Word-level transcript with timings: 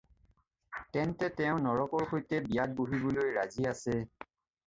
তেন্তে 0.95 1.27
তেওঁ 1.41 1.59
নৰকৰ 1.65 2.07
সৈতে 2.13 2.39
বিয়াত 2.47 2.75
বহিবলৈ 2.79 3.29
ৰাজি 3.37 3.67
আছে। 3.75 3.99